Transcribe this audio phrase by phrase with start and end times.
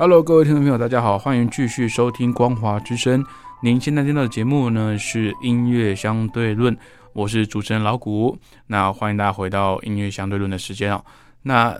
[0.00, 3.26] Hello，各位听众朋友，大家好，欢迎继续收听光华之声。
[3.64, 6.78] 您现在听到的节目呢是音乐相对论，
[7.12, 8.38] 我是主持人老谷。
[8.68, 11.04] 那欢迎大家回到音乐相对论的时间哦。
[11.42, 11.76] 那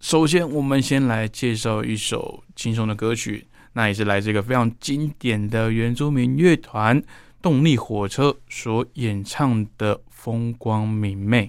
[0.00, 7.00] 首先，我们先来介绍一首轻松的歌曲，那也是来自一个非常经典的原住民乐团
[7.40, 11.46] 动力火车所演唱的《风光明媚》。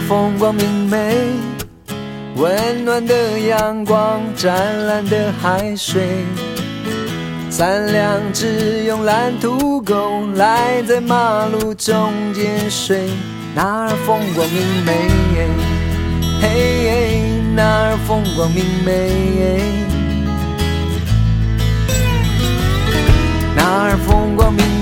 [0.00, 1.16] 风光明媚，
[2.36, 4.54] 温暖的阳光，湛
[4.86, 6.24] 蓝的海水，
[7.50, 13.08] 三两只用蓝土狗赖在马路中间睡。
[13.54, 14.92] 那儿风光明媚，
[16.42, 17.22] 嘿，
[17.54, 19.10] 那儿风光明媚，
[23.56, 24.75] 那儿风光明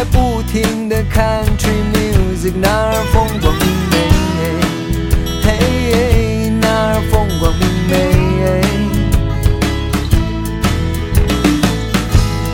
[0.00, 3.94] 摇摆不停的 country music，那儿风光明媚，
[5.42, 7.92] 嘿，那儿风光明媚。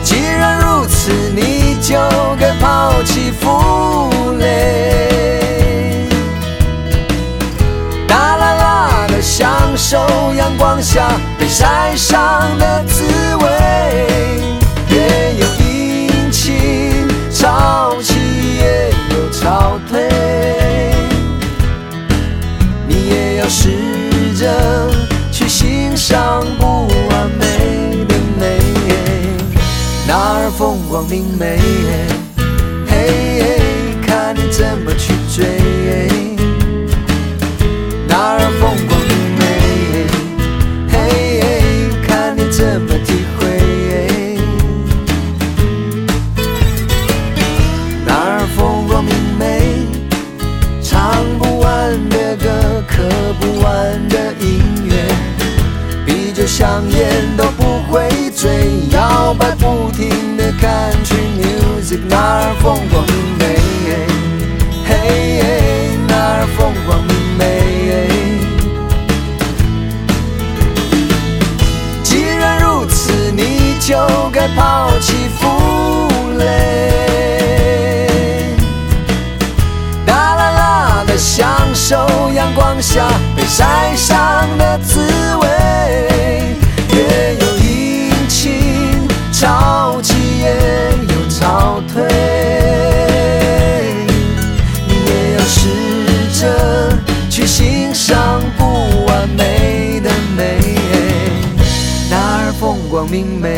[0.03, 1.95] 既然如此，你就
[2.37, 6.09] 该抛弃负累，
[8.09, 9.97] 大啦啦的享受
[10.35, 11.07] 阳光下
[11.39, 13.05] 被晒伤的滋
[13.37, 13.47] 味。
[30.97, 31.59] 光明媚，
[62.09, 63.43] 那儿风光明媚，
[64.85, 64.91] 嘿，
[66.07, 67.41] 那儿风光明媚。
[72.03, 73.95] 既然如此，你就
[74.31, 76.07] 该抛弃负
[76.37, 76.45] 累，
[80.05, 84.15] 大啦啦的享受阳光下被晒伤
[84.57, 85.47] 的滋味，
[103.09, 103.56] 明媚，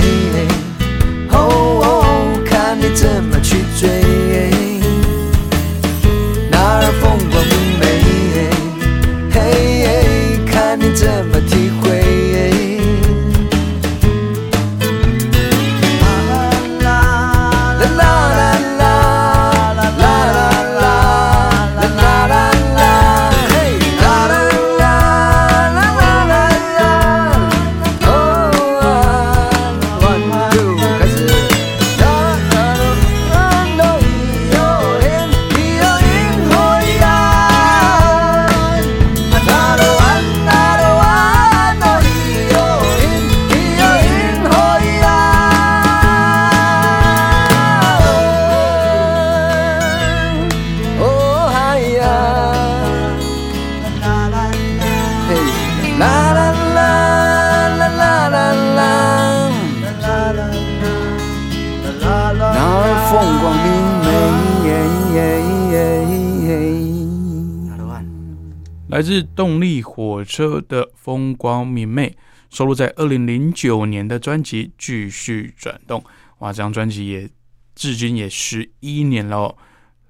[69.00, 72.18] 来自动力火车的风光明媚，
[72.50, 76.02] 收录在二零零九年的专辑《继续转动》。
[76.40, 77.30] 哇，这张专辑也
[77.76, 79.56] 至今也十一年了，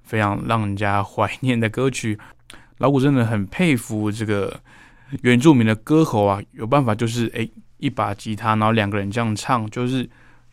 [0.02, 2.18] 非常让人家怀念的歌曲。
[2.78, 4.60] 老谷真的很佩服这个
[5.22, 10.02] 原住民的歌喉啊，有办法就是哎一把吉他，然后两个人这样唱，就是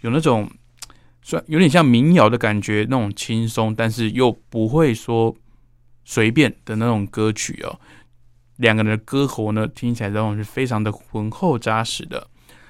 [0.01, 0.47] 有那种
[1.23, 5.35] 算有点像民谣的感觉，那种轻松，但是又不会说
[6.05, 7.79] 随便的那种歌曲哦。
[8.57, 12.27] 两个人的歌喉呢，听起来这种是非常的浑厚扎实的。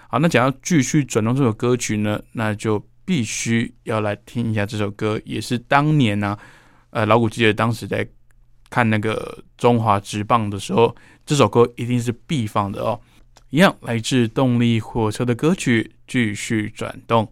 [0.10, 6.38] 好，那讲要继续转动这首歌曲呢，那就必须要来听一下这首歌，也是当年呢，
[6.92, 8.08] 呃，老古记得当时在
[8.70, 10.96] 看那个中华职棒的时候，
[11.26, 13.00] 这首歌一定是必放的哦。
[13.50, 17.32] 一样来自动力火车的歌曲，继续转动。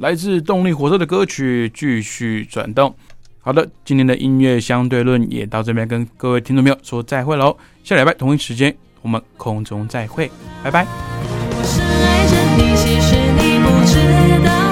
[0.00, 2.94] 来自动力火车的歌曲继续转动。
[3.38, 7.54] 好的，今天的音乐相对论也到这边，跟各位听众朋友说再会喽。
[7.84, 10.30] 下礼拜同一时间，我们空中再会，
[10.64, 10.86] 拜拜。
[10.86, 14.69] 我是爱着你，其实你不知道。